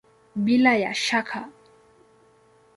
[0.45, 1.49] Bila ya shaka!